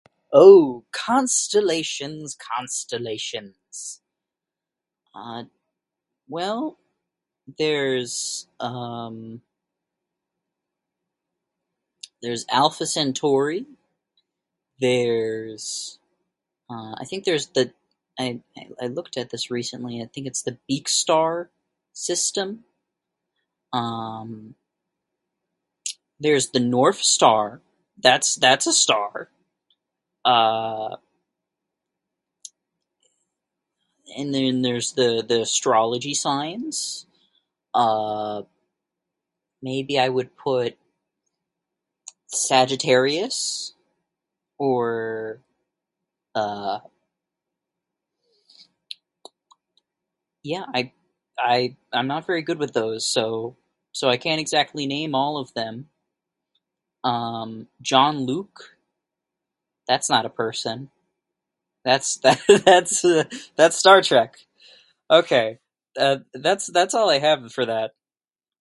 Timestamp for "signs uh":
36.15-38.41